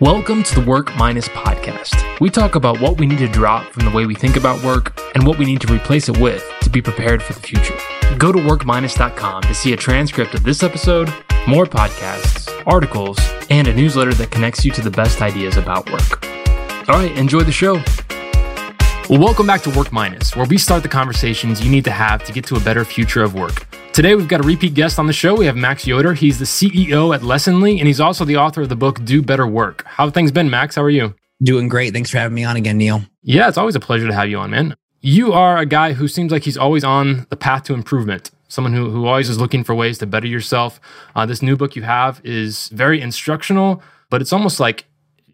[0.00, 2.20] Welcome to the Work Minus podcast.
[2.20, 5.00] We talk about what we need to drop from the way we think about work
[5.14, 7.74] and what we need to replace it with to be prepared for the future.
[8.18, 11.08] Go to workminus.com to see a transcript of this episode,
[11.48, 16.26] more podcasts, articles, and a newsletter that connects you to the best ideas about work.
[16.90, 17.82] All right, enjoy the show.
[19.08, 22.24] Well, welcome back to Work Minus, where we start the conversations you need to have
[22.24, 23.64] to get to a better future of work.
[23.92, 25.36] Today, we've got a repeat guest on the show.
[25.36, 26.12] We have Max Yoder.
[26.12, 29.46] He's the CEO at Lessonly, and he's also the author of the book Do Better
[29.46, 29.84] Work.
[29.86, 30.74] How have things been, Max?
[30.74, 31.14] How are you?
[31.40, 31.92] Doing great.
[31.92, 33.02] Thanks for having me on again, Neil.
[33.22, 34.74] Yeah, it's always a pleasure to have you on, man.
[35.02, 38.72] You are a guy who seems like he's always on the path to improvement, someone
[38.72, 40.80] who, who always is looking for ways to better yourself.
[41.14, 44.86] Uh, this new book you have is very instructional, but it's almost like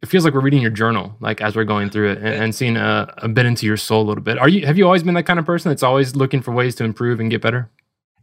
[0.02, 2.55] it feels like we're reading your journal, like as we're going through it and, and
[2.55, 4.37] seeing a, a bit into your soul a little bit.
[4.38, 6.75] Are you have you always been that kind of person that's always looking for ways
[6.77, 7.70] to improve and get better?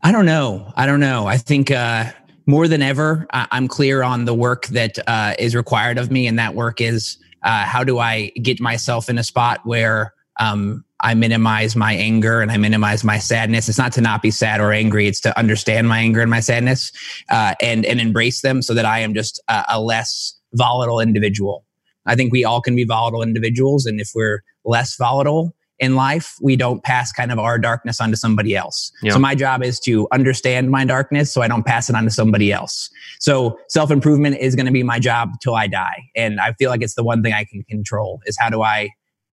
[0.04, 0.72] I don't know.
[0.76, 1.26] I don't know.
[1.28, 2.12] I think uh,
[2.46, 6.28] more than ever, I- am clear on the work that uh, is required of me,
[6.28, 10.84] and that work is uh, how do I get myself in a spot where um,
[11.02, 13.70] I minimize my anger and I minimize my sadness.
[13.70, 16.42] It's not to not be sad or angry; it's to understand my anger and my
[16.42, 16.92] sadness,
[17.30, 21.66] uh, and and embrace them, so that I am just a, a less volatile individual.
[22.06, 26.36] I think we all can be volatile individuals, and if we're less volatile, in life,
[26.42, 28.92] we don't pass kind of our darkness onto somebody else.
[29.02, 29.14] Yeah.
[29.14, 32.12] So my job is to understand my darkness so I don't pass it on to
[32.12, 32.90] somebody else.
[33.20, 36.04] So self improvement is going to be my job till I die.
[36.16, 38.90] And I feel like it's the one thing I can control is how do I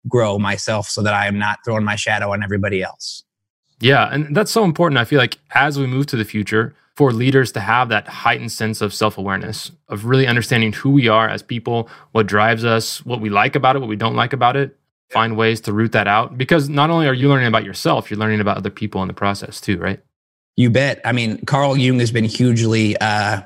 [0.09, 3.25] grow myself so that I am not throwing my shadow on everybody else.
[3.81, 4.09] Yeah.
[4.13, 4.99] And that's so important.
[4.99, 8.51] I feel like as we move to the future, for leaders to have that heightened
[8.51, 13.05] sense of self awareness, of really understanding who we are as people, what drives us,
[13.05, 14.77] what we like about it, what we don't like about it,
[15.11, 16.39] find ways to root that out.
[16.39, 19.15] Because not only are you learning about yourself you're learning about other people in the
[19.15, 20.01] process too right?
[20.57, 21.01] You bet.
[21.05, 23.43] I mean carl jung has been hugely uh,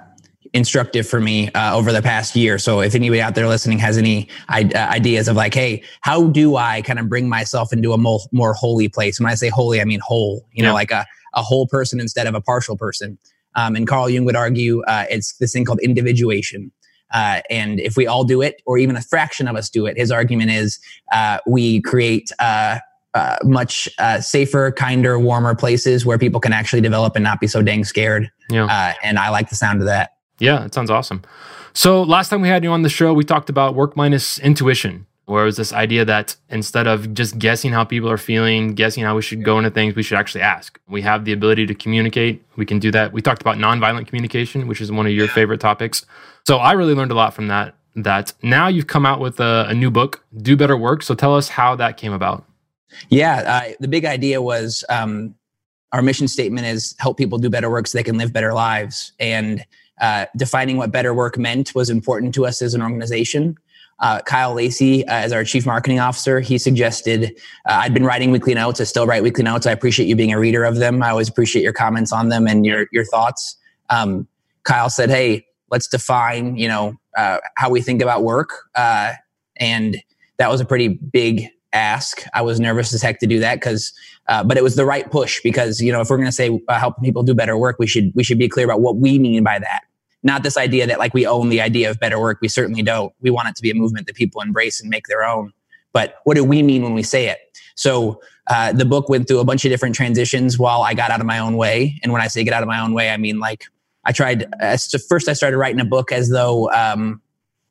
[0.52, 2.56] instructive for me uh, over the past year.
[2.56, 6.54] So if anybody out there listening has any uh, ideas of like hey how do
[6.54, 9.18] i kind of bring myself into a more, more holy place?
[9.18, 10.68] When i say holy i mean whole you yeah.
[10.68, 11.04] know like a,
[11.34, 13.18] a whole person instead of a partial person
[13.56, 16.70] um, and carl jung would argue uh, it's this thing called individuation
[17.12, 19.96] uh, and if we all do it, or even a fraction of us do it,
[19.96, 20.78] his argument is
[21.12, 22.78] uh, we create uh,
[23.14, 27.46] uh much uh, safer, kinder, warmer places where people can actually develop and not be
[27.46, 28.30] so dang scared.
[28.48, 28.66] Yeah.
[28.66, 30.14] Uh, and I like the sound of that.
[30.38, 31.22] Yeah, it sounds awesome.
[31.72, 35.06] So last time we had you on the show, we talked about work minus intuition
[35.30, 39.04] where it was this idea that instead of just guessing how people are feeling, guessing
[39.04, 40.78] how we should go into things, we should actually ask.
[40.88, 42.44] We have the ability to communicate.
[42.56, 43.12] We can do that.
[43.12, 46.04] We talked about nonviolent communication, which is one of your favorite topics.
[46.48, 47.76] So I really learned a lot from that.
[47.94, 51.02] That now you've come out with a, a new book, Do Better Work.
[51.02, 52.44] So tell us how that came about.
[53.08, 55.34] Yeah, uh, the big idea was um,
[55.92, 59.12] our mission statement is help people do better work so they can live better lives.
[59.20, 59.64] And
[60.00, 63.56] uh, defining what better work meant was important to us as an organization
[64.00, 67.38] uh, Kyle Lacey, uh, as our chief marketing officer, he suggested
[67.68, 68.80] uh, I'd been writing weekly notes.
[68.80, 69.66] I still write weekly notes.
[69.66, 71.02] I appreciate you being a reader of them.
[71.02, 73.56] I always appreciate your comments on them and your your thoughts.
[73.90, 74.26] Um,
[74.62, 79.12] Kyle said, "Hey, let's define, you know, uh, how we think about work," uh,
[79.56, 80.02] and
[80.38, 82.22] that was a pretty big ask.
[82.32, 83.92] I was nervous as heck to do that because,
[84.28, 86.58] uh, but it was the right push because you know if we're going to say
[86.70, 89.44] helping people do better work, we should we should be clear about what we mean
[89.44, 89.82] by that
[90.22, 92.38] not this idea that like we own the idea of better work.
[92.40, 93.12] We certainly don't.
[93.20, 95.52] We want it to be a movement that people embrace and make their own.
[95.92, 97.38] But what do we mean when we say it?
[97.74, 101.20] So uh, the book went through a bunch of different transitions while I got out
[101.20, 101.98] of my own way.
[102.02, 103.64] And when I say get out of my own way, I mean like
[104.04, 104.46] I tried.
[104.60, 104.76] Uh,
[105.08, 107.20] first, I started writing a book as though um,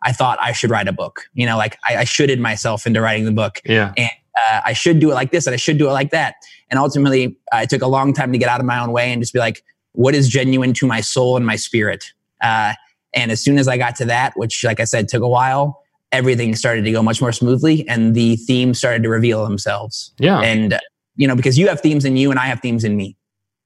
[0.02, 1.30] I thought I should write a book.
[1.34, 3.62] You know, like I, I shoulded myself into writing the book.
[3.66, 3.94] Yeah.
[3.98, 4.10] And
[4.50, 6.36] uh, I should do it like this, and I should do it like that.
[6.70, 9.12] And ultimately, uh, it took a long time to get out of my own way
[9.12, 12.06] and just be like, what is genuine to my soul and my spirit?
[12.42, 12.74] Uh,
[13.14, 15.82] and as soon as I got to that, which, like I said, took a while,
[16.12, 20.12] everything started to go much more smoothly and the themes started to reveal themselves.
[20.20, 20.40] Yeah.
[20.40, 20.80] And,
[21.16, 23.16] you know, because you have themes in you and I have themes in me.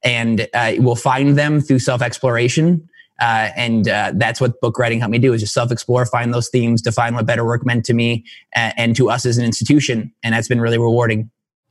[0.03, 2.89] And uh, we'll find them through self exploration.
[3.21, 6.33] Uh, and uh, that's what book writing helped me do is just self explore, find
[6.33, 9.45] those themes, define what better work meant to me and, and to us as an
[9.45, 10.11] institution.
[10.23, 11.29] And that's been really rewarding.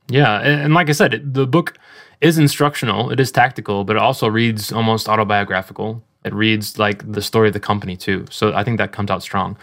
[0.09, 0.39] Yeah.
[0.39, 1.77] And, and like I said, the book
[2.21, 6.01] is instructional, it is tactical, but it also reads almost autobiographical.
[6.25, 8.25] It reads like the story of the company too.
[8.29, 9.57] So I think that comes out strong.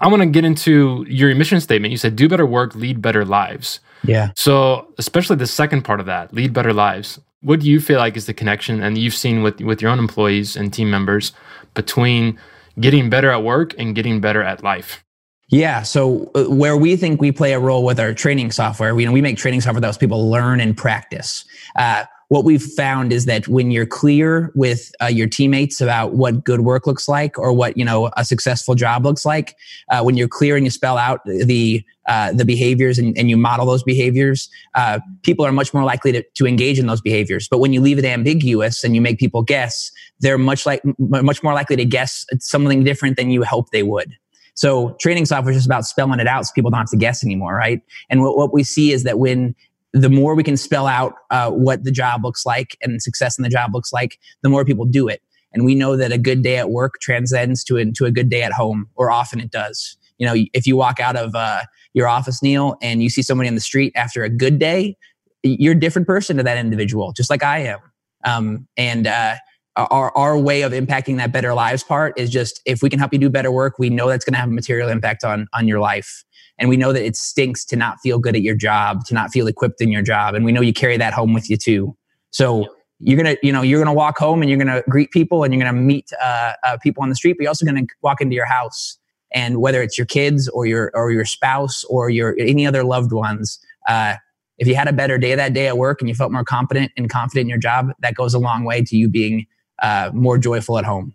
[0.00, 1.90] I want to get into your mission statement.
[1.90, 3.80] You said do better work, lead better lives.
[4.04, 4.30] Yeah.
[4.36, 7.18] So especially the second part of that, lead better lives.
[7.40, 9.98] What do you feel like is the connection and you've seen with with your own
[9.98, 11.32] employees and team members
[11.74, 12.38] between
[12.80, 15.02] getting better at work and getting better at life?
[15.48, 15.82] Yeah.
[15.82, 19.06] So uh, where we think we play a role with our training software, we, you
[19.06, 21.44] know, we make training software that helps people learn and practice.
[21.76, 26.42] Uh, what we've found is that when you're clear with uh, your teammates about what
[26.44, 29.56] good work looks like or what you know a successful job looks like
[29.90, 33.36] uh, when you're clear and you spell out the uh, the behaviors and, and, you
[33.36, 37.48] model those behaviors uh, people are much more likely to, to engage in those behaviors
[37.48, 39.90] but when you leave it ambiguous and you make people guess
[40.20, 44.16] they're much like much more likely to guess something different than you hope they would
[44.56, 47.22] so training software is just about spelling it out so people don't have to guess
[47.22, 47.82] anymore, right?
[48.08, 49.54] And what, what we see is that when
[50.02, 53.42] the more we can spell out uh, what the job looks like and success in
[53.42, 55.22] the job looks like, the more people do it.
[55.52, 58.42] And we know that a good day at work transcends to, into a good day
[58.42, 59.96] at home, or often it does.
[60.18, 61.62] You know, if you walk out of uh,
[61.94, 64.96] your office, Neil, and you see somebody in the street after a good day,
[65.42, 67.78] you're a different person to that individual, just like I am.
[68.24, 69.36] Um, and uh,
[69.76, 73.12] our, our way of impacting that better lives part is just if we can help
[73.12, 75.68] you do better work, we know that's going to have a material impact on on
[75.68, 76.24] your life.
[76.58, 79.30] And we know that it stinks to not feel good at your job, to not
[79.30, 80.34] feel equipped in your job.
[80.34, 81.96] And we know you carry that home with you too.
[82.30, 82.66] So
[82.98, 85.62] you're gonna, you know, you're gonna walk home and you're gonna greet people and you're
[85.62, 88.46] gonna meet uh, uh, people on the street, but you're also gonna walk into your
[88.46, 88.98] house.
[89.34, 93.12] And whether it's your kids or your or your spouse or your any other loved
[93.12, 93.58] ones,
[93.88, 94.14] uh,
[94.58, 96.92] if you had a better day that day at work and you felt more confident
[96.96, 99.46] and confident in your job, that goes a long way to you being
[99.82, 101.14] uh, more joyful at home.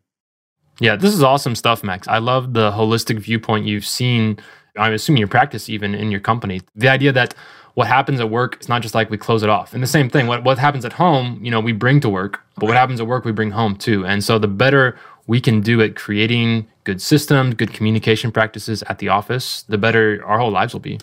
[0.80, 2.08] Yeah, this is awesome stuff, Max.
[2.08, 4.38] I love the holistic viewpoint you've seen.
[4.78, 6.62] I'm assuming your practice even in your company.
[6.76, 7.34] The idea that
[7.74, 9.74] what happens at work is not just like we close it off.
[9.74, 12.42] And the same thing, what, what happens at home, you know, we bring to work,
[12.58, 14.06] but what happens at work, we bring home too.
[14.06, 14.98] And so the better
[15.28, 20.24] we can do at creating good systems, good communication practices at the office, the better
[20.26, 21.00] our whole lives will be.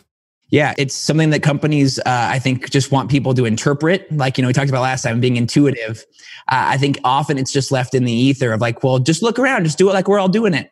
[0.50, 4.10] Yeah, it's something that companies, uh, I think, just want people to interpret.
[4.10, 6.04] Like, you know, we talked about last time being intuitive.
[6.50, 9.38] Uh, I think often it's just left in the ether of like, well, just look
[9.38, 10.70] around, just do it like we're all doing it.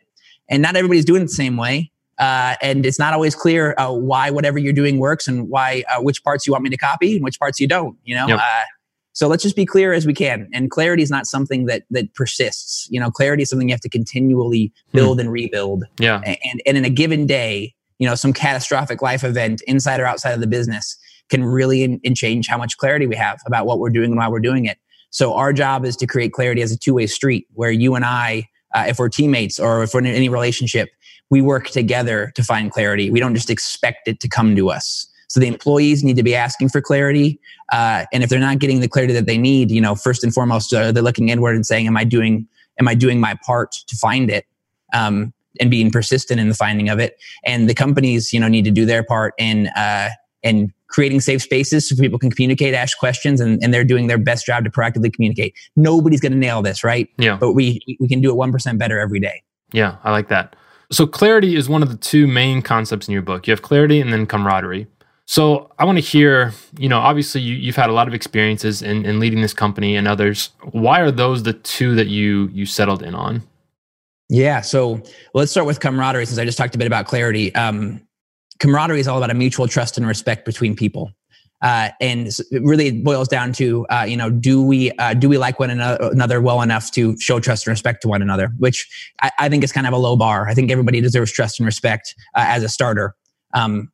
[0.49, 1.91] And not everybody's doing it the same way.
[2.19, 6.01] Uh, and it's not always clear uh, why whatever you're doing works and why uh,
[6.01, 8.27] which parts you want me to copy and which parts you don't, you know?
[8.27, 8.39] Yep.
[8.39, 8.65] Uh,
[9.13, 10.49] so let's just be clear as we can.
[10.53, 12.87] And clarity is not something that that persists.
[12.91, 14.97] You know, clarity is something you have to continually hmm.
[14.97, 15.21] build hmm.
[15.21, 15.85] and rebuild.
[15.99, 16.21] Yeah.
[16.25, 20.33] And, and in a given day, you know some catastrophic life event inside or outside
[20.33, 20.97] of the business
[21.29, 24.17] can really in, in change how much clarity we have about what we're doing and
[24.17, 24.79] why we're doing it
[25.11, 28.47] so our job is to create clarity as a two-way street where you and i
[28.75, 30.91] uh, if we're teammates or if we're in any relationship
[31.31, 35.07] we work together to find clarity we don't just expect it to come to us
[35.29, 37.39] so the employees need to be asking for clarity
[37.73, 40.33] uh, and if they're not getting the clarity that they need you know first and
[40.33, 42.47] foremost uh, they're looking inward and saying am i doing
[42.79, 44.47] am i doing my part to find it
[44.93, 47.19] um, and being persistent in the finding of it.
[47.45, 50.11] And the companies, you know, need to do their part in uh,
[50.43, 54.19] in creating safe spaces so people can communicate, ask questions, and, and they're doing their
[54.19, 55.55] best job to proactively communicate.
[55.75, 57.09] Nobody's going to nail this, right?
[57.19, 57.37] Yeah.
[57.37, 59.43] But we we can do it one percent better every day.
[59.73, 60.57] Yeah, I like that.
[60.91, 63.47] So clarity is one of the two main concepts in your book.
[63.47, 64.87] You have clarity and then camaraderie.
[65.27, 68.81] So I want to hear, you know, obviously you, have had a lot of experiences
[68.81, 70.51] in, in leading this company and others.
[70.71, 73.43] Why are those the two that you you settled in on?
[74.29, 74.61] Yeah.
[74.61, 75.03] So
[75.35, 77.53] let's start with camaraderie since I just talked a bit about clarity.
[77.57, 78.01] Um,
[78.61, 81.11] camaraderie is all about a mutual trust and respect between people.
[81.63, 85.39] Uh, and it really boils down to, uh, you know, do we uh, do we
[85.39, 88.53] like one another well enough to show trust and respect to one another?
[88.59, 88.87] Which
[89.23, 90.49] I, I think is kind of a low bar.
[90.49, 93.15] I think everybody deserves trust and respect uh, as a starter.
[93.55, 93.91] Um,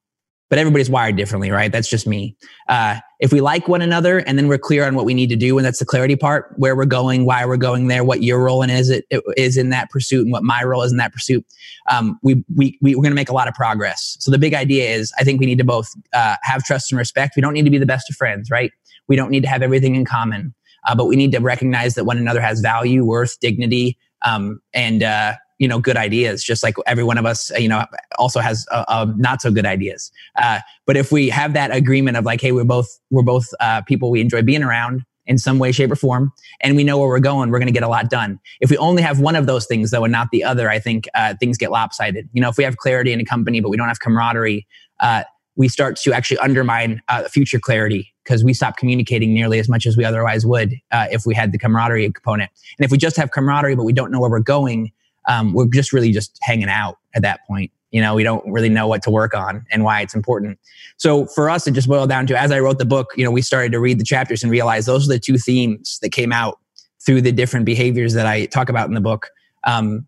[0.52, 1.72] but everybody's wired differently, right?
[1.72, 2.36] That's just me.
[2.68, 5.36] Uh, if we like one another and then we're clear on what we need to
[5.36, 8.44] do, and that's the clarity part, where we're going, why we're going there, what your
[8.44, 10.98] role in is it, it is in that pursuit, and what my role is in
[10.98, 11.42] that pursuit,
[11.90, 14.18] um, we we, we are going to make a lot of progress.
[14.20, 16.98] So the big idea is, I think we need to both uh, have trust and
[16.98, 17.34] respect.
[17.34, 18.72] We don't need to be the best of friends, right?
[19.08, 20.52] We don't need to have everything in common,
[20.86, 25.02] uh, but we need to recognize that one another has value, worth, dignity, um, and
[25.02, 27.84] uh, you know good ideas just like every one of us you know
[28.18, 30.10] also has uh, uh, not so good ideas.
[30.36, 33.82] Uh, but if we have that agreement of like hey we're both we're both uh,
[33.82, 36.32] people we enjoy being around in some way shape or form
[36.62, 38.40] and we know where we're going we're going to get a lot done.
[38.60, 41.08] If we only have one of those things though and not the other i think
[41.14, 42.28] uh, things get lopsided.
[42.32, 44.66] You know if we have clarity in a company but we don't have camaraderie
[45.00, 49.84] uh, we start to actually undermine future clarity because we stop communicating nearly as much
[49.84, 52.50] as we otherwise would if we had the camaraderie component.
[52.78, 54.92] And if we just have camaraderie but we don't know where we're going
[55.28, 57.70] um, we're just really just hanging out at that point.
[57.90, 60.58] You know, we don't really know what to work on and why it's important.
[60.96, 63.30] So for us, it just boiled down to as I wrote the book, you know,
[63.30, 66.32] we started to read the chapters and realize those are the two themes that came
[66.32, 66.58] out
[67.04, 69.28] through the different behaviors that I talk about in the book.
[69.64, 70.06] Um,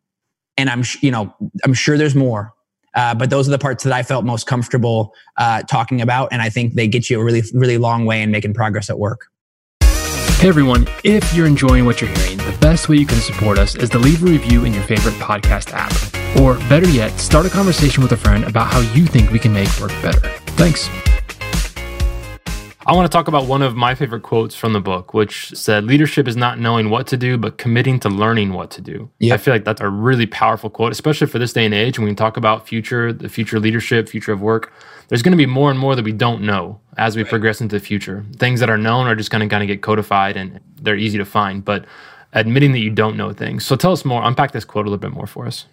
[0.56, 2.54] and I'm, you know, I'm sure there's more,
[2.94, 6.40] uh, but those are the parts that I felt most comfortable uh, talking about, and
[6.40, 9.26] I think they get you a really, really long way in making progress at work.
[9.80, 13.90] Hey everyone, if you're enjoying what you're hearing, best way you can support us is
[13.90, 15.92] to leave a review in your favorite podcast app.
[16.40, 19.52] Or better yet, start a conversation with a friend about how you think we can
[19.52, 20.20] make work better.
[20.56, 20.88] Thanks.
[22.86, 25.84] I want to talk about one of my favorite quotes from the book, which said,
[25.84, 29.10] Leadership is not knowing what to do, but committing to learning what to do.
[29.18, 29.34] Yep.
[29.34, 32.08] I feel like that's a really powerful quote, especially for this day and age when
[32.08, 34.72] we talk about future, the future leadership, future of work.
[35.08, 37.30] There's going to be more and more that we don't know as we right.
[37.30, 38.24] progress into the future.
[38.36, 41.18] Things that are known are just going to kind of get codified and they're easy
[41.18, 41.84] to find, but
[42.34, 43.64] admitting that you don't know things.
[43.64, 45.66] So tell us more, unpack this quote a little bit more for us.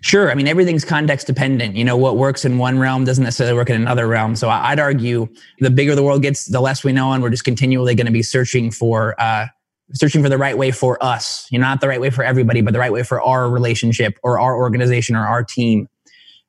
[0.00, 0.30] Sure.
[0.30, 1.76] I mean, everything's context dependent.
[1.76, 4.34] You know, what works in one realm doesn't necessarily work in another realm.
[4.34, 5.28] So I'd argue
[5.60, 8.12] the bigger the world gets, the less we know, and we're just continually going to
[8.12, 9.46] be searching for, uh,
[9.94, 11.46] searching for the right way for us.
[11.52, 14.18] You know, not the right way for everybody, but the right way for our relationship
[14.24, 15.88] or our organization or our team.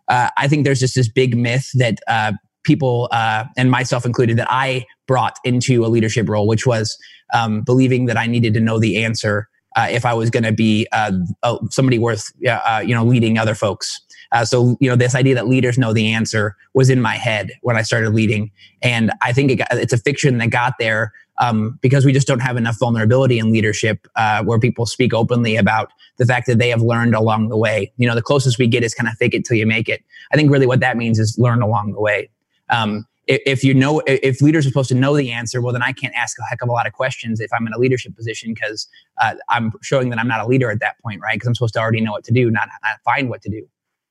[0.07, 2.33] Uh, I think there's just this big myth that uh,
[2.63, 6.98] people, uh, and myself included, that I brought into a leadership role, which was
[7.34, 10.51] um, believing that I needed to know the answer uh, if I was going to
[10.51, 11.12] be uh,
[11.70, 14.00] somebody worth uh, you know leading other folks.
[14.32, 17.51] Uh, so you know this idea that leaders know the answer was in my head
[17.62, 18.51] when I started leading,
[18.82, 22.27] and I think it got, it's a fiction that got there um, because we just
[22.27, 26.60] don't have enough vulnerability in leadership uh, where people speak openly about the fact that
[26.60, 27.91] they have learned along the way.
[27.98, 30.03] You know, the closest we get is kind of fake it till you make it.
[30.32, 32.29] I think really what that means is learn along the way.
[32.70, 35.91] Um, if you know if leaders are supposed to know the answer well then i
[35.91, 38.53] can't ask a heck of a lot of questions if i'm in a leadership position
[38.53, 38.88] because
[39.22, 41.36] uh, i'm showing that i'm not a leader at that point right?
[41.36, 43.65] Because i'm supposed to already know what to do not, not, find what to do.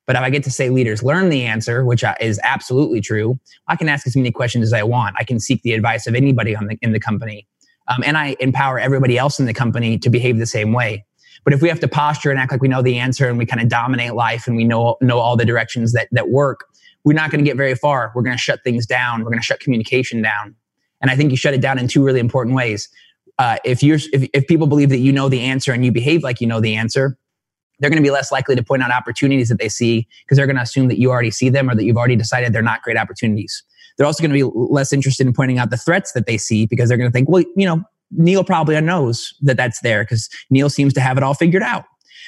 [0.07, 3.39] But if i get to say leaders learn the answer which uh, is absolutely true
[3.69, 5.17] i can ask as many questions as i want.
[5.19, 7.47] I can seek the advice of anybody the, in the company
[7.89, 11.05] um, and i empower everybody else in the company to behave the same way.
[11.45, 13.47] But if we have to posture and act like we know the answer and we
[13.47, 16.67] kind of dominate life and we know know all the directions that that work
[17.05, 18.13] we're not going to get very far.
[18.15, 19.21] We're going to shut things down.
[19.21, 20.55] We're going to shut communication down.
[21.01, 22.89] And I think you shut it down in two really important ways.
[23.39, 26.23] Uh, if you're if, if people believe that you know the answer and you behave
[26.23, 27.19] like you know the answer,
[27.79, 30.47] they're going to be less likely to point out opportunities that they see because they're
[30.47, 32.83] going to assume that you already see them or that you've already decided they're not
[32.83, 33.65] great opportunities.
[33.97, 36.67] They're also going to be less interested in pointing out the threats that they see
[36.67, 37.83] because they're going to think, well, you know,
[38.13, 41.85] Neil probably knows that that's there because Neil seems to have it all figured out.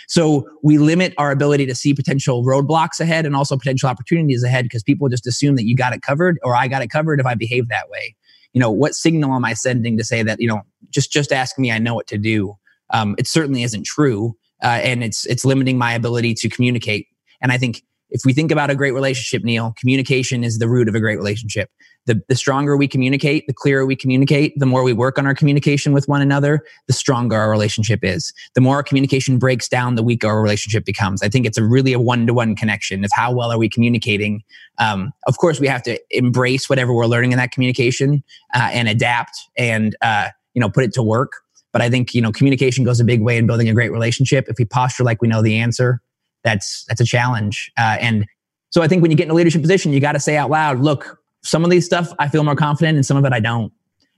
[0.08, 4.64] So we limit our ability to see potential roadblocks ahead and also potential opportunities ahead
[4.64, 7.26] because people just assume that you got it covered or I got it covered if
[7.26, 8.14] I behave that way.
[8.52, 11.58] You know, what signal am I sending to say that, you know, just just ask
[11.58, 12.56] me, I know what to do.
[12.90, 14.37] Um, it certainly isn't true.
[14.62, 17.08] Uh, and it's it's limiting my ability to communicate.
[17.40, 17.82] And I think
[18.14, 21.16] if we think about a great relationship, Neil, communication is the root of a great
[21.18, 21.68] relationship
[22.06, 25.35] the, the stronger we communicate, the clearer we communicate, the more we work on our
[25.35, 28.33] communication with one another, the stronger our relationship is.
[28.54, 31.23] The more our communication breaks down, the weaker our relationship becomes.
[31.23, 33.68] I think it's a really a one to one connection of how well are we
[33.68, 34.42] communicating.
[34.78, 38.23] Um, of course, we have to embrace whatever we're learning in that communication
[38.54, 41.33] uh, and adapt and uh, you know put it to work.
[41.73, 44.47] But I think you know communication goes a big way in building a great relationship.
[44.49, 46.02] If we posture like we know the answer,
[46.44, 47.72] that's that's a challenge.
[47.76, 48.26] Uh, and
[48.70, 50.50] so I think when you get in a leadership position, you got to say out
[50.50, 53.40] loud, "Look, some of these stuff I feel more confident and some of it I
[53.40, 53.72] don't.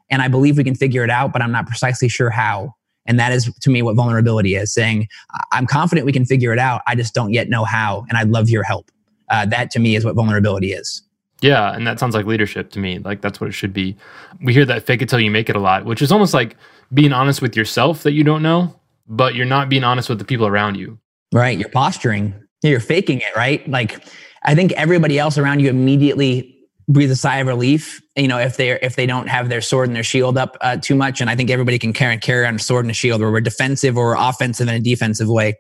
[0.09, 2.75] And I believe we can figure it out, but I'm not precisely sure how.
[3.07, 5.09] And that is to me what vulnerability is saying,
[5.53, 6.83] I'm confident we can figure it out.
[6.87, 8.05] I just don't yet know how.
[8.09, 8.91] And I'd love your help.
[9.29, 11.03] Uh, that to me is what vulnerability is.
[11.41, 11.75] Yeah.
[11.75, 12.99] And that sounds like leadership to me.
[13.01, 13.97] Like that's what it should be.
[14.41, 16.57] We hear that fake it till you make it a lot, which is almost like
[16.95, 18.79] being honest with yourself that you don't know,
[19.09, 20.99] but you're not being honest with the people around you.
[21.33, 21.59] Right.
[21.59, 23.69] You're posturing, you're faking it, right?
[23.69, 24.05] Like
[24.45, 26.57] I think everybody else around you immediately
[26.89, 28.01] breathe a sigh of relief.
[28.15, 30.77] You know, if they're if they don't have their sword and their shield up uh,
[30.77, 32.95] too much, and I think everybody can carry and carry on a sword and a
[32.95, 35.55] shield, where we're defensive or offensive in a defensive way.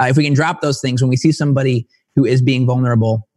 [0.00, 1.86] Uh, if we can drop those things when we see somebody
[2.16, 3.28] who is being vulnerable,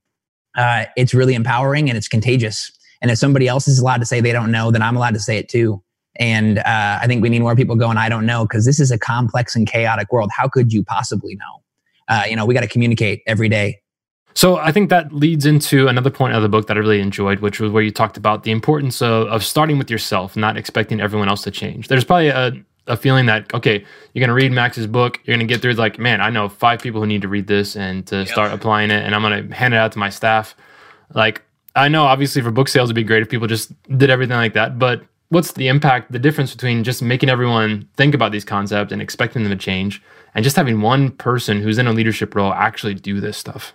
[0.58, 2.72] uh, it's really empowering and it's contagious.
[3.02, 5.20] And if somebody else is allowed to say they don't know, then I'm allowed to
[5.20, 5.84] say it too.
[6.18, 8.90] And uh, I think we need more people going, I don't know, because this is
[8.90, 10.32] a complex and chaotic world.
[10.36, 11.62] How could you possibly know?
[12.08, 13.80] Uh, you know, we got to communicate every day
[14.36, 17.40] so I think that leads into another point of the book that I really enjoyed,
[17.40, 21.00] which was where you talked about the importance of, of starting with yourself, not expecting
[21.00, 21.88] everyone else to change.
[21.88, 22.52] There's probably a,
[22.88, 25.74] a feeling that, okay, you're going to read Max's book, you're going to get through
[25.74, 28.28] like, man, I know five people who need to read this and to yep.
[28.28, 30.54] start applying it, and I'm going to hand it out to my staff.
[31.14, 31.42] Like,
[31.74, 34.54] I know obviously for book sales, it'd be great if people just did everything like
[34.54, 38.92] that, but what's the impact, the difference between just making everyone think about these concepts
[38.92, 40.02] and expecting them to change
[40.34, 43.74] and just having one person who's in a leadership role actually do this stuff?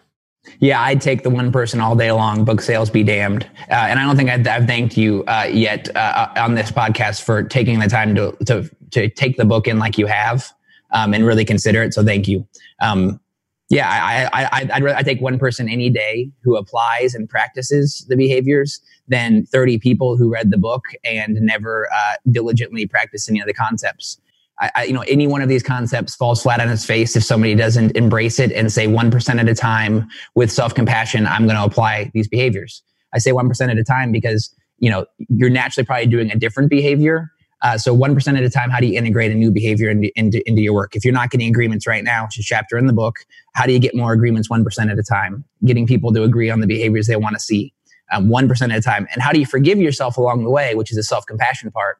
[0.58, 2.44] Yeah, I'd take the one person all day long.
[2.44, 3.44] Book sales be damned.
[3.70, 7.22] Uh, and I don't think I've, I've thanked you uh, yet uh, on this podcast
[7.22, 10.50] for taking the time to to to take the book in like you have
[10.92, 11.94] um, and really consider it.
[11.94, 12.46] So thank you.
[12.80, 13.20] Um,
[13.68, 18.04] yeah, I, I, I, I'd, I'd take one person any day who applies and practices
[18.08, 18.80] the behaviors
[19.10, 23.52] than 30 people who read the book and never uh, diligently practice any of the
[23.52, 24.18] concepts.
[24.60, 27.24] I, I, you know, any one of these concepts falls flat on its face if
[27.24, 31.56] somebody doesn't embrace it and say 1% at a time with self compassion, I'm going
[31.56, 32.82] to apply these behaviors.
[33.12, 36.70] I say 1% at a time because you know, you're naturally probably doing a different
[36.70, 37.30] behavior.
[37.62, 40.42] Uh, so 1% at a time, how do you integrate a new behavior into, into,
[40.48, 40.96] into your work?
[40.96, 43.16] If you're not getting agreements right now, which is chapter in the book,
[43.54, 45.44] how do you get more agreements 1% at a time?
[45.66, 47.74] Getting people to agree on the behaviors they want to see
[48.12, 49.06] um, 1% at a time.
[49.12, 51.98] And how do you forgive yourself along the way, which is the self compassion part,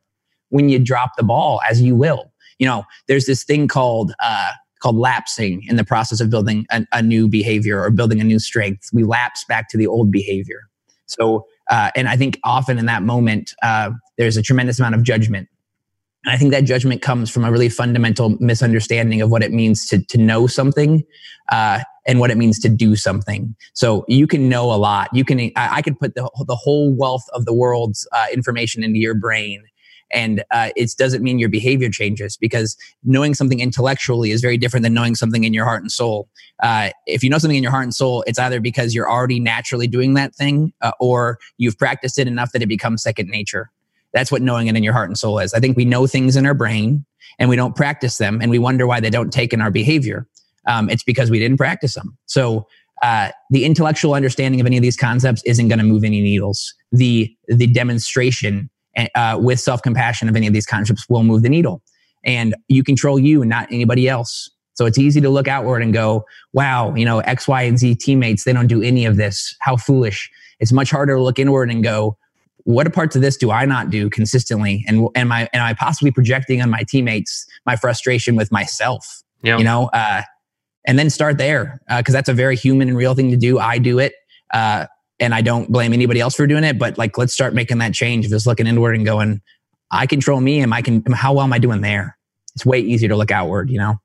[0.49, 2.33] when you drop the ball, as you will?
[2.59, 4.51] You know, there's this thing called, uh,
[4.81, 8.39] called lapsing in the process of building a, a, new behavior or building a new
[8.39, 8.89] strength.
[8.93, 10.63] We lapse back to the old behavior.
[11.07, 15.03] So, uh, and I think often in that moment, uh, there's a tremendous amount of
[15.03, 15.49] judgment.
[16.25, 19.87] And I think that judgment comes from a really fundamental misunderstanding of what it means
[19.89, 21.03] to, to know something
[21.51, 23.55] uh, and what it means to do something.
[23.75, 25.09] So you can know a lot.
[25.13, 28.83] You can, I, I could put the, the whole wealth of the world's uh, information
[28.83, 29.63] into your brain
[30.11, 34.83] and uh, it doesn't mean your behavior changes because knowing something intellectually is very different
[34.83, 36.29] than knowing something in your heart and soul.
[36.63, 39.41] Uh, if you know something in your heart and soul, it's either because you're already
[39.41, 43.71] naturally doing that thing uh, or you've practiced it enough that it becomes second nature.
[44.13, 45.55] That's what knowing it in your heart and soul is.
[45.55, 47.05] I think we know things in our brain
[47.39, 50.27] and we don't practice them and we wonder why they don't take in our behavior.
[50.67, 52.17] Um, it's because we didn't practice them.
[52.27, 52.67] So
[53.03, 56.75] uh, the intellectual understanding of any of these concepts isn't going to move any needles.
[56.93, 58.71] The the demonstration
[59.15, 61.83] uh, with self compassion of any of these concepts will move the needle.
[62.25, 64.51] And you control you and not anybody else.
[64.75, 67.97] So it's easy to look outward and go, wow, you know, X, Y, and Z
[67.97, 69.55] teammates, they don't do any of this.
[69.61, 70.31] How foolish.
[70.59, 72.17] It's much harder to look inward and go,
[72.65, 74.85] what parts of this do I not do consistently?
[74.87, 79.23] And am I am I possibly projecting on my teammates my frustration with myself?
[79.43, 79.57] Yeah.
[79.57, 80.23] You know, uh,
[80.87, 83.59] and then start there because uh, that's a very human and real thing to do.
[83.59, 84.15] I do it.
[84.53, 84.87] Uh,
[85.21, 87.93] and I don't blame anybody else for doing it, but like, let's start making that
[87.93, 88.29] change.
[88.29, 89.43] Just looking inward and going,
[89.91, 90.63] I control me.
[90.63, 92.17] Am I can, how well am I doing there?
[92.55, 93.97] It's way easier to look outward, you know?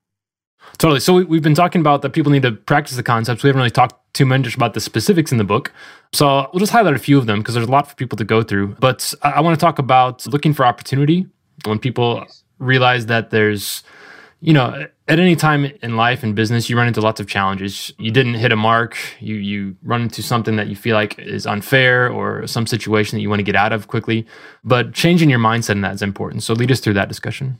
[0.77, 0.99] Totally.
[0.99, 3.43] So we, have been talking about that people need to practice the concepts.
[3.43, 5.71] We haven't really talked too much about the specifics in the book.
[6.11, 8.25] So we'll just highlight a few of them because there's a lot for people to
[8.25, 8.75] go through.
[8.79, 11.27] But I, I want to talk about looking for opportunity
[11.65, 12.25] when people
[12.59, 13.83] realize that there's
[14.41, 17.91] you know, at any time in life and business, you run into lots of challenges.
[17.97, 18.97] You didn't hit a mark.
[19.19, 23.21] You you run into something that you feel like is unfair or some situation that
[23.21, 24.25] you want to get out of quickly.
[24.63, 26.43] But changing your mindset in that is important.
[26.43, 27.59] So lead us through that discussion.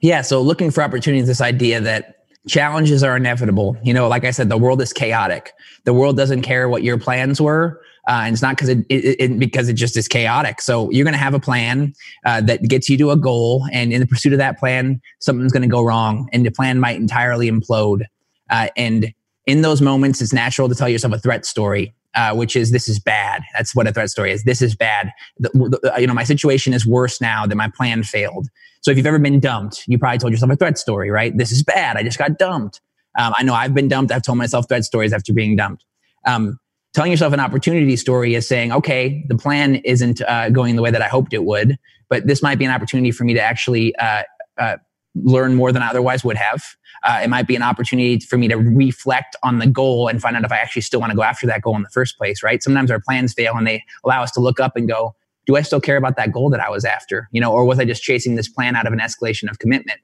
[0.00, 0.22] Yeah.
[0.22, 3.76] So looking for opportunities, this idea that challenges are inevitable.
[3.82, 5.52] You know, like I said, the world is chaotic.
[5.84, 7.80] The world doesn't care what your plans were.
[8.06, 10.60] Uh, and it's not because it, it, it, because it just is chaotic.
[10.60, 11.94] So you're going to have a plan
[12.26, 15.52] uh, that gets you to a goal, and in the pursuit of that plan, something's
[15.52, 18.02] going to go wrong, and the plan might entirely implode.
[18.50, 19.12] Uh, and
[19.46, 21.94] in those moments, it's natural to tell yourself a threat story.
[22.16, 23.42] Uh, which is this is bad.
[23.56, 24.44] That's what a threat story is.
[24.44, 25.10] This is bad.
[25.40, 28.46] The, the, you know, my situation is worse now than my plan failed.
[28.82, 31.36] So if you've ever been dumped, you probably told yourself a threat story, right?
[31.36, 31.96] This is bad.
[31.96, 32.80] I just got dumped.
[33.18, 34.12] Um, I know I've been dumped.
[34.12, 35.84] I've told myself threat stories after being dumped.
[36.24, 36.60] Um,
[36.94, 40.90] telling yourself an opportunity story is saying, okay, the plan isn't uh, going the way
[40.90, 41.76] that I hoped it would,
[42.08, 44.22] but this might be an opportunity for me to actually uh,
[44.58, 44.76] uh,
[45.14, 46.64] learn more than I otherwise would have.
[47.02, 50.36] Uh, it might be an opportunity for me to reflect on the goal and find
[50.36, 52.42] out if I actually still want to go after that goal in the first place,
[52.42, 52.62] right?
[52.62, 55.14] Sometimes our plans fail and they allow us to look up and go,
[55.46, 57.28] do I still care about that goal that I was after?
[57.32, 60.00] You know, or was I just chasing this plan out of an escalation of commitment?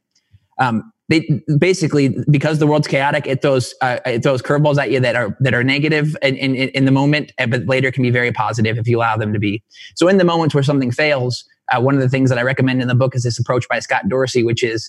[0.58, 5.00] Um, they, basically because the world's chaotic, it throws uh, it throws curveballs at you
[5.00, 8.10] that are that are negative in, in, in the moment, eh, but later can be
[8.10, 9.60] very positive if you allow them to be.
[9.96, 12.80] So in the moments where something fails, uh, one of the things that I recommend
[12.80, 14.88] in the book is this approach by Scott Dorsey, which is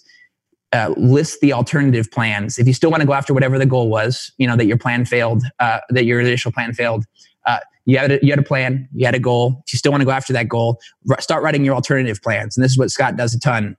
[0.73, 2.59] uh, list the alternative plans.
[2.59, 4.77] If you still want to go after whatever the goal was, you know that your
[4.77, 7.03] plan failed, uh, that your initial plan failed.
[7.47, 9.63] Uh, you had a, you had a plan, you had a goal.
[9.65, 10.79] If you still want to go after that goal,
[11.09, 12.55] r- start writing your alternative plans.
[12.55, 13.75] And this is what Scott does a ton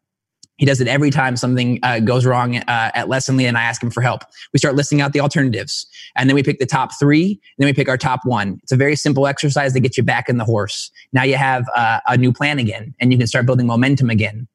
[0.56, 2.62] he does it every time something uh, goes wrong uh,
[2.94, 4.22] at Lessonly and I ask him for help.
[4.52, 7.66] We start listing out the alternatives and then we pick the top three, and then
[7.66, 8.60] we pick our top one.
[8.62, 10.90] It's a very simple exercise to get you back in the horse.
[11.12, 14.46] Now you have uh, a new plan again and you can start building momentum again.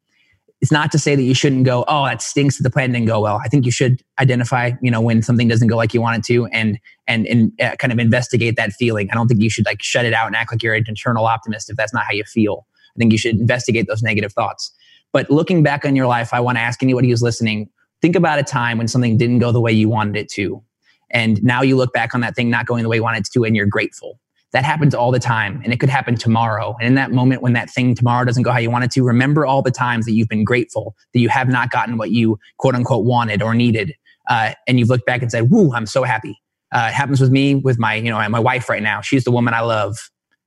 [0.59, 3.07] It's not to say that you shouldn't go, oh, that stinks that the plan didn't
[3.07, 3.39] go well.
[3.43, 6.23] I think you should identify, you know, when something doesn't go like you want it
[6.33, 9.09] to and, and, and uh, kind of investigate that feeling.
[9.11, 11.25] I don't think you should like shut it out and act like you're an internal
[11.25, 12.65] optimist if that's not how you feel.
[12.95, 14.71] I think you should investigate those negative thoughts
[15.13, 17.69] but looking back on your life, I want to ask anybody who's listening
[18.01, 20.63] think about a time when something didn't go the way you wanted it to.
[21.09, 23.31] And now you look back on that thing not going the way you wanted it
[23.33, 24.19] to, and you're grateful.
[24.51, 26.75] That happens all the time, and it could happen tomorrow.
[26.79, 29.03] And in that moment when that thing tomorrow doesn't go how you want it to,
[29.03, 32.39] remember all the times that you've been grateful that you have not gotten what you
[32.57, 33.93] quote unquote wanted or needed.
[34.29, 36.37] Uh, and you've looked back and said, Woo, I'm so happy.
[36.73, 38.99] Uh, it happens with me, with my, you know, my wife right now.
[38.99, 39.97] She's the woman I love.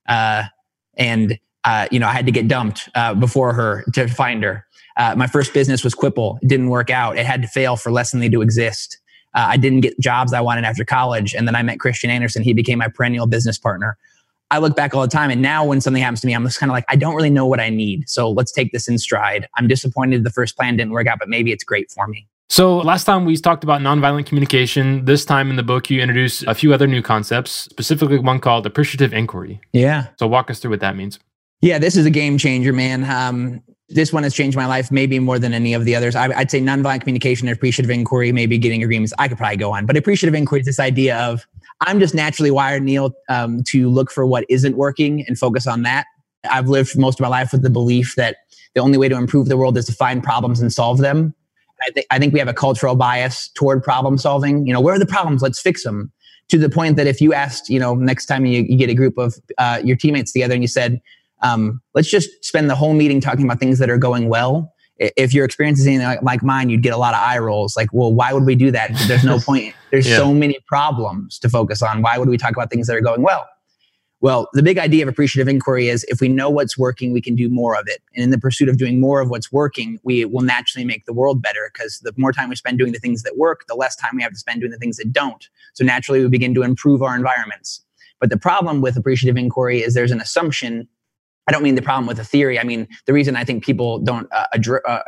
[0.07, 0.43] Uh,
[0.95, 4.65] and uh, you know, I had to get dumped uh, before her to find her.
[4.97, 6.39] Uh, my first business was Quipple.
[6.41, 7.17] It didn't work out.
[7.17, 8.99] It had to fail for less than Lessonly to exist.
[9.33, 11.33] Uh, I didn't get jobs I wanted after college.
[11.33, 12.43] And then I met Christian Anderson.
[12.43, 13.97] He became my perennial business partner.
[14.49, 16.59] I look back all the time, and now when something happens to me, I'm just
[16.59, 18.09] kind of like, I don't really know what I need.
[18.09, 19.47] So let's take this in stride.
[19.55, 22.27] I'm disappointed the first plan didn't work out, but maybe it's great for me.
[22.49, 25.05] So, last time we talked about nonviolent communication.
[25.05, 28.65] This time in the book, you introduce a few other new concepts, specifically one called
[28.65, 29.61] appreciative inquiry.
[29.71, 30.07] Yeah.
[30.19, 31.17] So, walk us through what that means.
[31.61, 33.03] Yeah, this is a game changer, man.
[33.03, 36.15] Um, this one has changed my life maybe more than any of the others.
[36.15, 39.13] I, would say nonviolent communication appreciative inquiry, maybe getting agreements.
[39.19, 41.45] I could probably go on, but appreciative inquiry is this idea of
[41.81, 45.83] I'm just naturally wired, Neil, um, to look for what isn't working and focus on
[45.83, 46.05] that.
[46.49, 48.37] I've lived most of my life with the belief that
[48.73, 51.35] the only way to improve the world is to find problems and solve them.
[51.85, 54.65] I think I think we have a cultural bias toward problem solving.
[54.65, 55.41] You know, where are the problems?
[55.41, 56.11] Let's fix them.
[56.49, 58.93] To the point that if you asked, you know, next time you, you get a
[58.93, 61.01] group of uh, your teammates together and you said,
[61.41, 64.73] um, let's just spend the whole meeting talking about things that are going well.
[64.97, 67.75] If your experience is anything like mine, you'd get a lot of eye rolls.
[67.75, 68.91] Like, well, why would we do that?
[69.07, 69.73] There's no point.
[69.89, 70.17] There's yeah.
[70.17, 72.03] so many problems to focus on.
[72.03, 73.47] Why would we talk about things that are going well?
[74.21, 77.35] Well, the big idea of appreciative inquiry is if we know what's working, we can
[77.35, 78.03] do more of it.
[78.13, 81.13] And in the pursuit of doing more of what's working, we will naturally make the
[81.13, 83.95] world better because the more time we spend doing the things that work, the less
[83.95, 85.49] time we have to spend doing the things that don't.
[85.73, 87.83] So naturally, we begin to improve our environments.
[88.19, 90.87] But the problem with appreciative inquiry is there's an assumption.
[91.47, 92.59] I don't mean the problem with the theory.
[92.59, 95.01] I mean the reason I think people don't uh, adr- uh,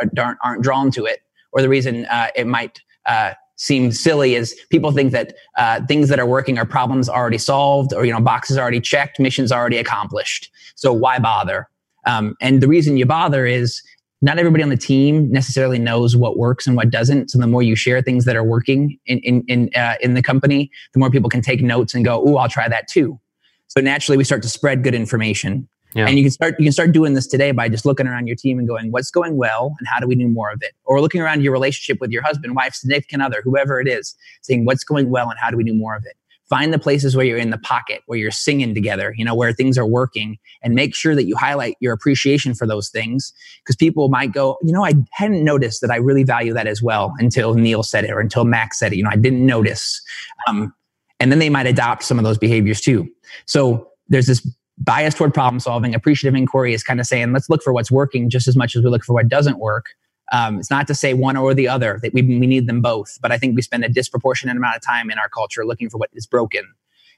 [0.44, 1.20] aren't drawn to it,
[1.52, 6.10] or the reason uh, it might uh, seem silly is people think that uh, things
[6.10, 9.78] that are working are problems already solved or you know boxes already checked missions already
[9.78, 10.52] accomplished.
[10.76, 11.70] So why bother?
[12.06, 13.82] Um, and the reason you bother is
[14.22, 17.30] not everybody on the team necessarily knows what works and what doesn't.
[17.30, 20.22] So the more you share things that are working in in in, uh, in the
[20.22, 23.20] company the more people can take notes and go oh i'll try that too.
[23.68, 26.08] So naturally we start to spread good information yeah.
[26.08, 28.36] And you can start you can start doing this today by just looking around your
[28.36, 30.74] team and going, what's going well and how do we do more of it?
[30.86, 34.66] Or looking around your relationship with your husband, wife, significant other, whoever it is, saying
[34.66, 36.16] what's going well and how do we do more of it?
[36.50, 39.54] Find the places where you're in the pocket, where you're singing together, you know, where
[39.54, 43.34] things are working, and make sure that you highlight your appreciation for those things.
[43.64, 46.82] Because people might go, you know, I hadn't noticed that I really value that as
[46.82, 48.98] well until Neil said it or until Max said it.
[48.98, 50.02] You know, I didn't notice.
[50.48, 50.74] Um,
[51.20, 53.10] and then they might adopt some of those behaviors too.
[53.46, 54.46] So there's this
[54.78, 55.94] bias toward problem solving.
[55.96, 58.84] Appreciative inquiry is kind of saying, let's look for what's working just as much as
[58.84, 59.88] we look for what doesn't work.
[60.32, 63.20] Um, it's not to say one or the other that we, we need them both,
[63.22, 65.98] but I think we spend a disproportionate amount of time in our culture looking for
[65.98, 66.64] what is broken.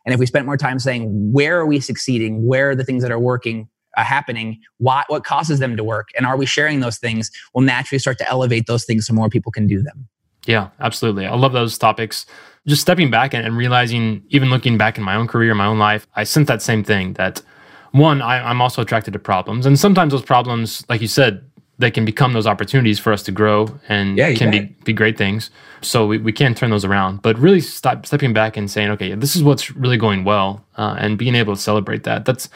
[0.06, 2.46] And if we spent more time saying, where are we succeeding?
[2.46, 3.70] Where are the things that are working?
[3.98, 7.64] Uh, happening what what causes them to work and are we sharing those things we'll
[7.64, 10.06] naturally start to elevate those things so more people can do them
[10.46, 12.26] yeah absolutely i love those topics
[12.68, 15.80] just stepping back and, and, realizing, even looking back in my own career, my own
[15.80, 17.42] life, I sense that same thing that
[17.92, 19.66] one, I, I'm also attracted to problems.
[19.66, 23.32] And sometimes those problems, like you said, they can become those opportunities for us to
[23.32, 25.50] grow and yeah, can be, be great things.
[25.82, 27.22] So we, we can't turn those around.
[27.22, 30.96] But really stop stepping back and saying, okay, this is what's really going well uh,
[30.98, 32.26] and being able to celebrate that.
[32.26, 32.50] That's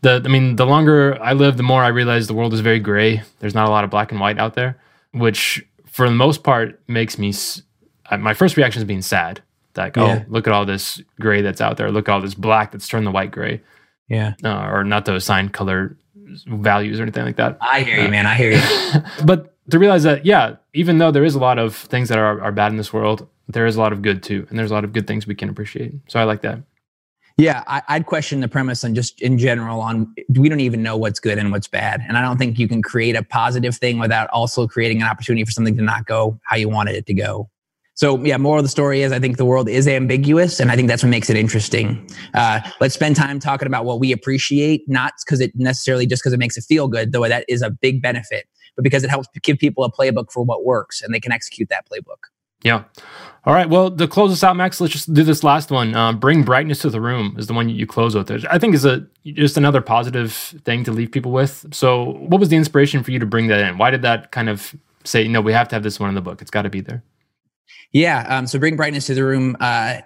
[0.00, 2.80] the, I mean, the longer I live, the more I realize the world is very
[2.80, 3.22] gray.
[3.38, 4.78] There's not a lot of black and white out there,
[5.12, 7.32] which for the most part makes me
[8.18, 9.42] my first reaction is being sad.
[9.76, 10.22] Like, oh, yeah.
[10.22, 11.90] oh, look at all this gray that's out there.
[11.90, 13.60] Look at all this black that's turned the white gray.
[14.08, 14.34] Yeah.
[14.42, 15.96] Uh, or not to assign color
[16.46, 17.58] values or anything like that.
[17.60, 18.26] I hear you, uh, man.
[18.26, 19.00] I hear you.
[19.24, 22.40] but to realize that, yeah, even though there is a lot of things that are,
[22.42, 24.46] are bad in this world, there is a lot of good too.
[24.50, 25.94] And there's a lot of good things we can appreciate.
[26.08, 26.60] So I like that.
[27.36, 30.96] Yeah, I, would question the premise and just in general on we don't even know
[30.96, 32.00] what's good and what's bad.
[32.06, 35.44] And I don't think you can create a positive thing without also creating an opportunity
[35.44, 37.50] for something to not go how you wanted it to go.
[37.94, 40.76] So yeah, more of the story is I think the world is ambiguous, and I
[40.76, 42.08] think that's what makes it interesting.
[42.34, 46.32] Uh, let's spend time talking about what we appreciate, not because it necessarily just because
[46.32, 49.28] it makes it feel good, though that is a big benefit, but because it helps
[49.42, 52.30] give people a playbook for what works, and they can execute that playbook.
[52.64, 52.84] Yeah.
[53.44, 53.68] All right.
[53.68, 55.94] Well, to close us out, Max, let's just do this last one.
[55.94, 58.30] Um, bring brightness to the room is the one you close with.
[58.50, 61.66] I think is a just another positive thing to leave people with.
[61.72, 63.76] So, what was the inspiration for you to bring that in?
[63.76, 66.22] Why did that kind of say, no, we have to have this one in the
[66.22, 66.40] book?
[66.40, 67.04] It's got to be there.
[67.92, 68.26] Yeah.
[68.28, 69.56] Um, so bring brightness to the room.
[69.60, 70.00] Uh,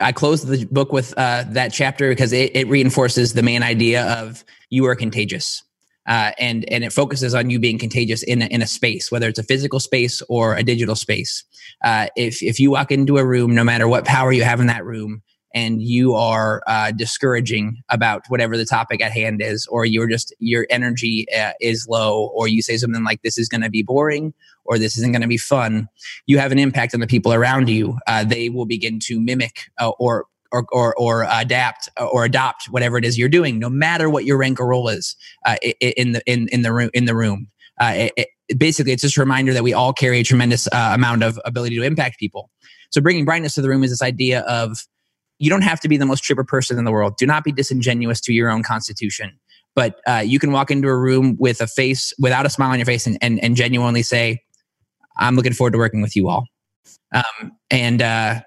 [0.00, 4.06] I closed the book with uh, that chapter because it, it, reinforces the main idea
[4.18, 5.62] of you are contagious.
[6.06, 9.26] Uh, and and it focuses on you being contagious in a, in a space, whether
[9.26, 11.44] it's a physical space or a digital space.
[11.82, 14.66] Uh, if if you walk into a room, no matter what power you have in
[14.66, 15.22] that room,
[15.54, 20.34] and you are uh, discouraging about whatever the topic at hand is, or you're just
[20.40, 23.82] your energy uh, is low, or you say something like "this is going to be
[23.82, 25.88] boring," or "this isn't going to be fun,"
[26.26, 27.96] you have an impact on the people around you.
[28.06, 32.66] Uh, they will begin to mimic uh, or or, or, or adapt uh, or adopt
[32.66, 36.12] whatever it is you're doing, no matter what your rank or role is uh, in
[36.12, 37.48] the in in the room in the room.
[37.80, 41.40] It, it, basically, it's just a reminder that we all carry a tremendous amount of
[41.44, 42.50] ability to impact people.
[42.90, 44.78] So, bringing brightness to the room is this idea of
[45.38, 47.16] you don't have to be the most chipper person in the world.
[47.16, 49.38] Do not be disingenuous to your own constitution.
[49.74, 52.78] But uh, you can walk into a room with a face without a smile on
[52.78, 54.40] your face and, and, and genuinely say,
[55.16, 56.46] I'm looking forward to working with you all.
[57.12, 58.40] Um, and uh,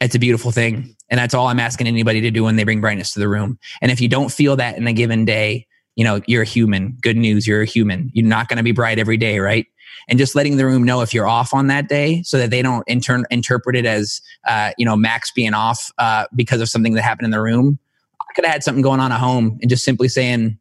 [0.00, 0.94] it's a beautiful thing.
[1.08, 3.58] And that's all I'm asking anybody to do when they bring brightness to the room.
[3.80, 6.98] And if you don't feel that in a given day, you know, you're a human.
[7.00, 8.10] Good news, you're a human.
[8.12, 9.66] You're not going to be bright every day, right?
[10.08, 12.62] And just letting the room know if you're off on that day so that they
[12.62, 16.94] don't inter- interpret it as, uh, you know, Max being off uh, because of something
[16.94, 17.78] that happened in the room.
[18.20, 20.58] I could have had something going on at home and just simply saying,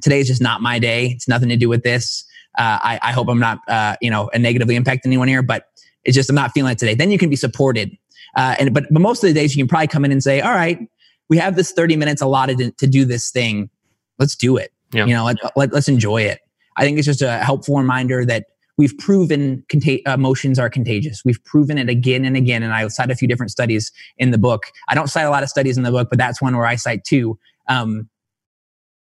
[0.00, 1.06] today's just not my day.
[1.06, 2.24] It's nothing to do with this.
[2.56, 5.66] Uh, I, I, hope I'm not, uh, you know, negatively impacting anyone here, but
[6.04, 6.94] it's just I'm not feeling it today.
[6.94, 7.96] Then you can be supported.
[8.36, 10.40] Uh, and but but most of the days you can probably come in and say,
[10.40, 10.78] all right,
[11.28, 13.70] we have this 30 minutes allotted to, to do this thing.
[14.18, 14.72] Let's do it.
[14.92, 15.04] Yeah.
[15.06, 16.40] You know, let, let, let's enjoy it.
[16.76, 18.46] I think it's just a helpful reminder that
[18.78, 21.22] we've proven contag- emotions are contagious.
[21.24, 22.62] We've proven it again and again.
[22.62, 24.62] And I cite a few different studies in the book.
[24.88, 26.76] I don't cite a lot of studies in the book, but that's one where I
[26.76, 27.38] cite two.
[27.68, 28.08] Um,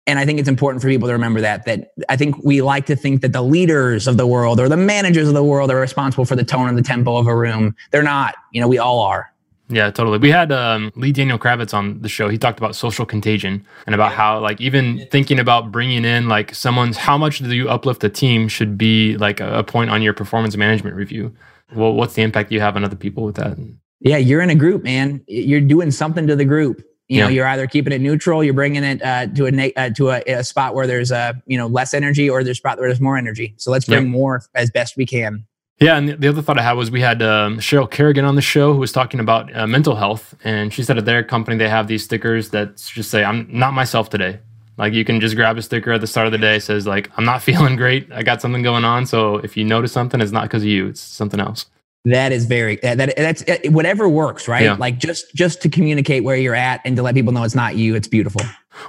[0.08, 2.86] and I think it's important for people to remember that, that I think we like
[2.88, 5.80] to think that the leaders of the world or the managers of the world are
[5.80, 7.76] responsible for the tone and the tempo of a room.
[7.92, 9.32] They're not, you know, we all are.
[9.70, 10.18] Yeah, totally.
[10.18, 12.30] We had um, Lee Daniel Kravetz on the show.
[12.30, 16.56] He talked about social contagion and about how, like, even thinking about bringing in like
[16.56, 20.02] someone's how much do you uplift a team should be like a, a point on
[20.02, 21.36] your performance management review.
[21.76, 23.58] Well, what's the impact you have on other people with that?
[24.00, 25.24] Yeah, you're in a group, man.
[25.28, 26.82] You're doing something to the group.
[27.10, 30.10] You know, you're either keeping it neutral, you're bringing it uh, to a uh, to
[30.10, 33.00] a, a, spot where there's uh, you know less energy, or there's spot where there's
[33.00, 33.54] more energy.
[33.56, 35.46] So let's bring more as best we can.
[35.80, 38.42] Yeah, and the other thought I had was we had um, Cheryl Kerrigan on the
[38.42, 41.70] show who was talking about uh, mental health, and she said at their company they
[41.70, 44.40] have these stickers that just say "I'm not myself today."
[44.78, 47.12] Like you can just grab a sticker at the start of the day says like
[47.18, 50.32] "I'm not feeling great, I got something going on." So if you notice something, it's
[50.32, 51.68] not because of you; it's something else.
[52.06, 54.64] That is very that, that that's whatever works, right?
[54.64, 54.78] Yeah.
[54.80, 57.76] Like just just to communicate where you're at and to let people know it's not
[57.76, 57.94] you.
[57.94, 58.42] It's beautiful.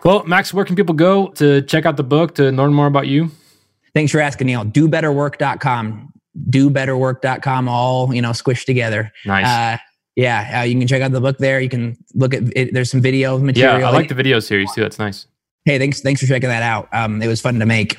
[0.04, 3.08] Well, Max, where can people go to check out the book to learn more about
[3.08, 3.30] you?
[3.94, 4.64] Thanks for asking, Neil.
[4.64, 6.07] DoBetterWork.com.
[6.50, 7.68] DoBetterWork.com.
[7.68, 9.12] All you know, squished together.
[9.24, 9.46] Nice.
[9.46, 9.78] Uh,
[10.16, 11.60] yeah, uh, you can check out the book there.
[11.60, 12.74] You can look at it.
[12.74, 13.80] There's some video material.
[13.80, 14.80] Yeah, I like the video series too.
[14.80, 15.26] That's nice
[15.68, 16.88] hey, thanks, thanks for checking that out.
[16.92, 17.98] Um, it was fun to make.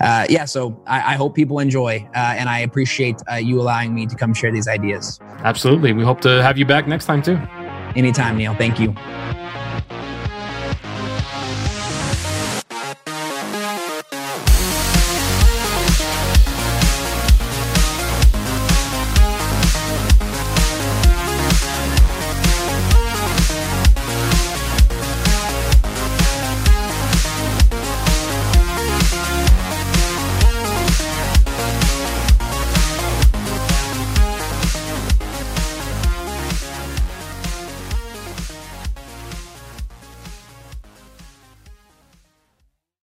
[0.00, 3.94] Uh, yeah, so I, I, hope people enjoy, uh, and I appreciate uh, you allowing
[3.94, 5.20] me to come share these ideas.
[5.44, 5.92] Absolutely.
[5.92, 7.36] We hope to have you back next time too.
[7.94, 8.54] Anytime, Neil.
[8.54, 8.94] Thank you.